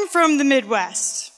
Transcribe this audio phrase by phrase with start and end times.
[0.00, 1.30] I'm from the Midwest.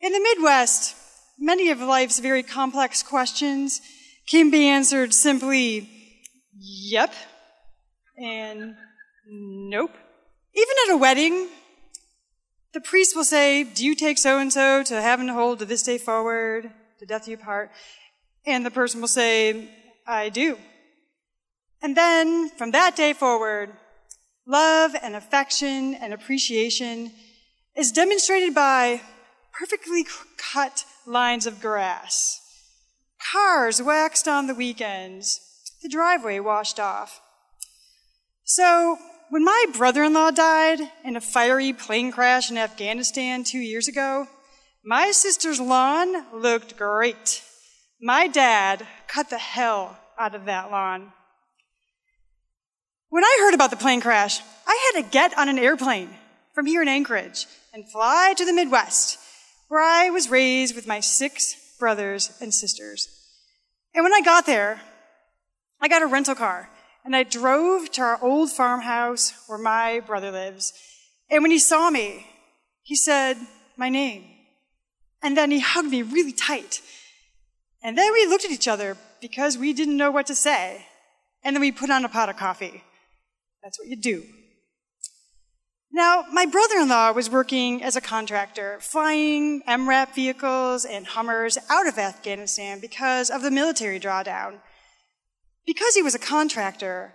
[0.00, 0.96] In the Midwest,
[1.38, 3.82] many of life's very complex questions
[4.26, 5.86] can be answered simply,
[6.58, 7.12] yep,
[8.16, 8.76] and
[9.28, 9.94] nope.
[10.54, 11.48] Even at a wedding,
[12.72, 15.66] the priest will say, Do you take so and so to heaven to hold to
[15.66, 17.70] this day forward, to death you part?
[18.46, 19.68] And the person will say,
[20.06, 20.56] I do.
[21.82, 23.70] And then from that day forward,
[24.46, 27.12] love and affection and appreciation
[27.80, 29.00] is demonstrated by
[29.58, 30.04] perfectly
[30.36, 32.38] cut lines of grass,
[33.32, 35.40] cars waxed on the weekends,
[35.82, 37.22] the driveway washed off.
[38.44, 38.98] So
[39.30, 43.88] when my brother in law died in a fiery plane crash in Afghanistan two years
[43.88, 44.26] ago,
[44.84, 47.42] my sister's lawn looked great.
[47.98, 51.12] My dad cut the hell out of that lawn.
[53.08, 56.10] When I heard about the plane crash, I had to get on an airplane
[56.54, 59.18] from here in Anchorage and fly to the Midwest,
[59.68, 63.08] where I was raised with my six brothers and sisters.
[63.94, 64.80] And when I got there,
[65.80, 66.68] I got a rental car
[67.04, 70.72] and I drove to our old farmhouse where my brother lives.
[71.30, 72.26] And when he saw me,
[72.82, 73.36] he said
[73.76, 74.24] my name.
[75.22, 76.82] And then he hugged me really tight.
[77.82, 80.86] And then we looked at each other because we didn't know what to say.
[81.42, 82.82] And then we put on a pot of coffee.
[83.62, 84.24] That's what you do.
[85.92, 91.58] Now, my brother in law was working as a contractor, flying MRAP vehicles and Hummers
[91.68, 94.60] out of Afghanistan because of the military drawdown.
[95.66, 97.14] Because he was a contractor,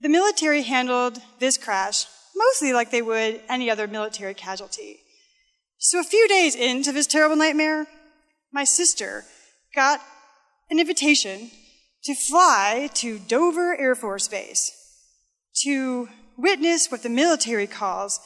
[0.00, 5.00] the military handled this crash mostly like they would any other military casualty.
[5.78, 7.86] So a few days into this terrible nightmare,
[8.52, 9.24] my sister
[9.74, 10.00] got
[10.70, 11.50] an invitation
[12.04, 14.72] to fly to Dover Air Force Base
[15.62, 16.08] to
[16.38, 18.20] witness what the military calls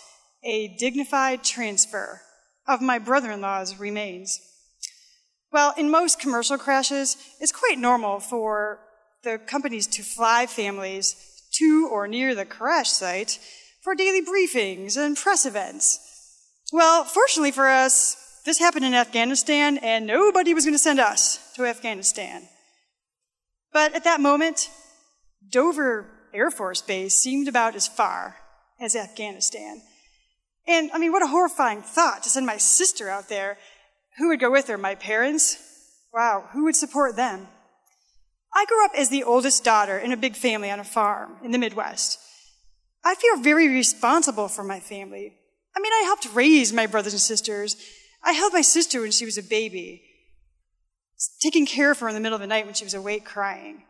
[0.44, 2.20] a dignified transfer
[2.68, 4.38] of my brother-in-law's remains.
[5.50, 8.80] Well, in most commercial crashes, it's quite normal for
[9.24, 11.16] the companies to fly families
[11.54, 13.38] to or near the crash site
[13.82, 15.98] for daily briefings and press events.
[16.72, 21.52] Well, fortunately for us, this happened in Afghanistan and nobody was going to send us
[21.54, 22.48] to Afghanistan.
[23.72, 24.70] But at that moment,
[25.50, 28.36] Dover Air Force Base seemed about as far
[28.80, 29.82] as Afghanistan.
[30.66, 33.58] And I mean, what a horrifying thought to send my sister out there.
[34.18, 34.78] Who would go with her?
[34.78, 35.58] My parents?
[36.12, 37.48] Wow, who would support them?
[38.54, 41.52] I grew up as the oldest daughter in a big family on a farm in
[41.52, 42.18] the Midwest.
[43.04, 45.32] I feel very responsible for my family.
[45.74, 47.76] I mean, I helped raise my brothers and sisters.
[48.22, 50.02] I held my sister when she was a baby,
[51.40, 53.84] taking care of her in the middle of the night when she was awake crying.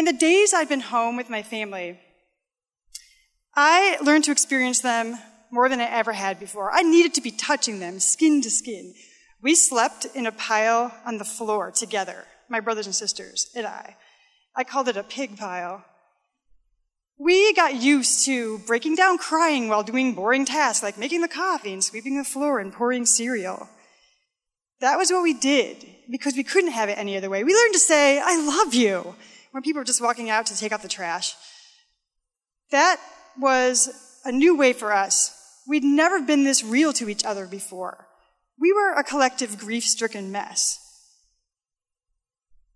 [0.00, 2.00] In the days I'd been home with my family,
[3.54, 5.18] I learned to experience them
[5.50, 6.72] more than I ever had before.
[6.72, 8.94] I needed to be touching them skin to skin.
[9.42, 13.94] We slept in a pile on the floor together my brothers and sisters and I.
[14.56, 15.84] I called it a pig pile.
[17.18, 21.74] We got used to breaking down crying while doing boring tasks like making the coffee
[21.74, 23.68] and sweeping the floor and pouring cereal.
[24.80, 27.44] That was what we did because we couldn't have it any other way.
[27.44, 29.14] We learned to say, I love you
[29.52, 31.34] when people were just walking out to take out the trash.
[32.70, 33.00] That
[33.38, 33.88] was
[34.24, 35.36] a new way for us.
[35.66, 38.06] We'd never been this real to each other before.
[38.58, 40.78] We were a collective grief stricken mess.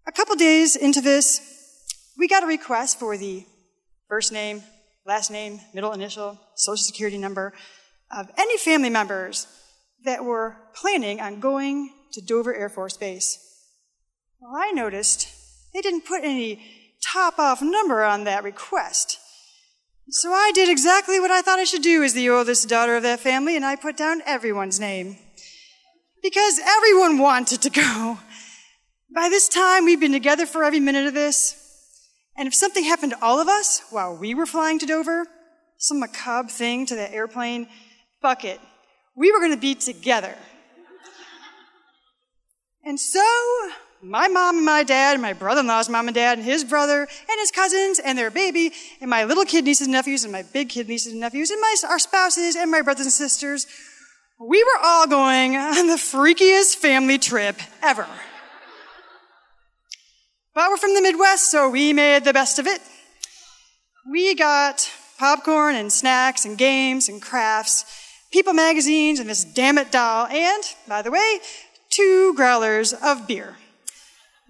[0.06, 1.40] A couple days into this,
[2.18, 3.44] we got a request for the
[4.08, 4.62] first name,
[5.06, 7.52] last name, middle initial, social security number
[8.10, 9.46] of any family members
[10.04, 13.38] that were planning on going to Dover Air Force Base.
[14.40, 15.28] Well, I noticed
[15.74, 16.60] they didn't put any
[17.02, 19.18] top off number on that request.
[20.08, 23.02] So I did exactly what I thought I should do as the oldest daughter of
[23.02, 25.16] that family, and I put down everyone's name.
[26.22, 28.18] Because everyone wanted to go.
[29.14, 31.60] By this time, we've been together for every minute of this.
[32.36, 35.26] And if something happened to all of us while we were flying to Dover,
[35.78, 37.68] some macabre thing to the airplane,
[38.20, 38.60] fuck it.
[39.16, 40.34] We were going to be together.
[42.84, 43.24] And so,
[44.04, 46.64] my mom and my dad, and my brother in law's mom and dad, and his
[46.64, 50.32] brother, and his cousins, and their baby, and my little kid nieces and nephews, and
[50.32, 53.66] my big kid nieces and nephews, and my, our spouses, and my brothers and sisters,
[54.38, 58.06] we were all going on the freakiest family trip ever.
[60.54, 62.80] But we're from the Midwest, so we made the best of it.
[64.10, 67.84] We got popcorn and snacks and games and crafts,
[68.34, 71.38] People magazines and this damn it doll, and, by the way,
[71.88, 73.54] two growlers of beer.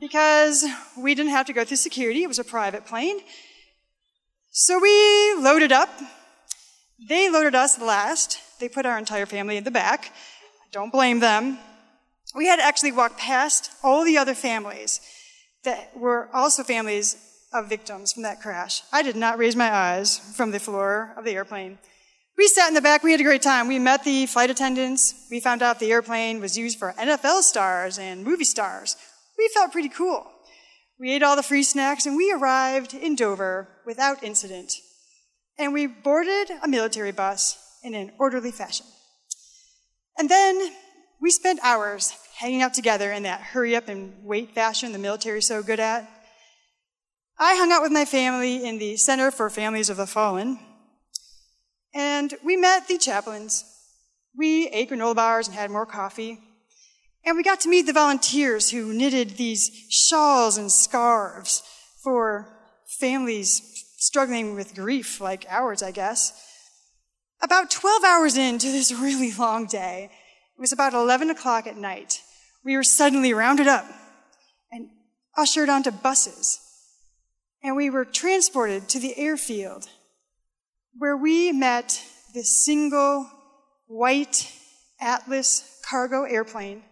[0.04, 0.66] Because
[0.98, 3.20] we didn't have to go through security, it was a private plane.
[4.50, 5.88] So we loaded up.
[7.08, 10.12] They loaded us last, they put our entire family in the back.
[10.72, 11.58] Don't blame them.
[12.34, 15.00] We had to actually walk past all the other families
[15.64, 17.16] that were also families
[17.54, 18.82] of victims from that crash.
[18.92, 21.78] I did not raise my eyes from the floor of the airplane.
[22.36, 23.02] We sat in the back.
[23.02, 23.68] We had a great time.
[23.68, 25.26] We met the flight attendants.
[25.30, 28.96] We found out the airplane was used for NFL stars and movie stars.
[29.38, 30.31] We felt pretty cool.
[30.98, 34.75] We ate all the free snacks and we arrived in Dover without incident.
[35.58, 38.86] And we boarded a military bus in an orderly fashion.
[40.19, 40.72] And then
[41.20, 45.38] we spent hours hanging out together in that hurry up and wait fashion the military
[45.38, 46.08] is so good at.
[47.38, 50.58] I hung out with my family in the Center for Families of the Fallen,
[51.92, 53.64] and we met the chaplains.
[54.37, 56.38] We ate granola bars and had more coffee.
[57.26, 61.62] And we got to meet the volunteers who knitted these shawls and scarves
[62.03, 62.49] for
[63.00, 66.32] families struggling with grief like ours, I guess.
[67.43, 70.11] About 12 hours into this really long day,
[70.56, 72.21] it was about 11 o'clock at night,
[72.65, 73.87] we were suddenly rounded up
[74.71, 74.88] and
[75.37, 76.59] ushered onto buses.
[77.62, 79.88] And we were transported to the airfield
[80.97, 82.03] where we met
[82.35, 83.29] this single
[83.87, 84.53] white
[85.00, 86.82] Atlas cargo airplane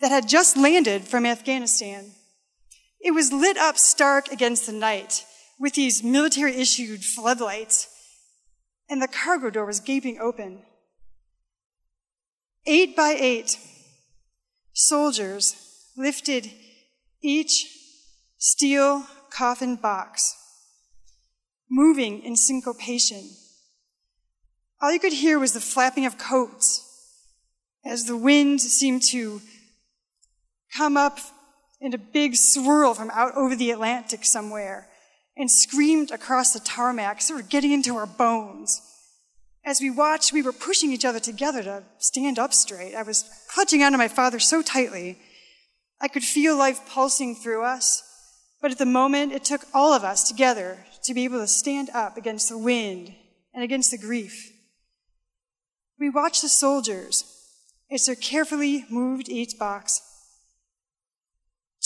[0.00, 2.12] that had just landed from Afghanistan.
[3.00, 5.24] It was lit up stark against the night
[5.58, 7.88] with these military issued floodlights,
[8.88, 10.62] and the cargo door was gaping open.
[12.66, 13.58] Eight by eight,
[14.72, 15.56] soldiers
[15.96, 16.50] lifted
[17.22, 17.66] each
[18.38, 20.36] steel coffin box
[21.70, 23.30] moving in syncopation.
[24.82, 26.86] All you could hear was the flapping of coats
[27.84, 29.40] as the wind seemed to
[30.76, 31.18] come up
[31.80, 34.88] in a big swirl from out over the Atlantic somewhere
[35.36, 38.82] and screamed across the tarmac, sort of getting into our bones.
[39.64, 42.94] As we watched, we were pushing each other together to stand up straight.
[42.94, 45.18] I was clutching onto my father so tightly.
[46.00, 48.02] I could feel life pulsing through us,
[48.60, 51.90] but at the moment, it took all of us together to be able to stand
[51.90, 53.14] up against the wind
[53.54, 54.50] and against the grief.
[55.98, 57.24] We watched the soldiers
[57.90, 60.02] as they carefully moved each box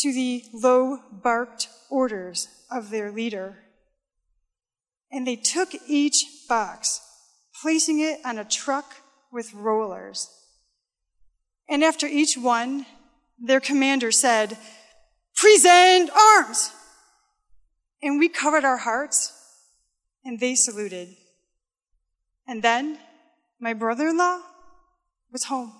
[0.04, 3.56] to the low barked orders of their leader.
[5.10, 7.00] And they took each box,
[7.62, 8.96] placing it on a truck
[9.32, 10.28] with rollers.
[11.70, 12.84] And after each one,
[13.38, 14.58] their commander said,
[15.36, 16.70] Present arms!
[18.02, 19.32] And we covered our hearts,
[20.22, 21.16] and they saluted.
[22.46, 22.98] And then
[23.58, 24.42] my brother in law
[25.32, 25.72] was home.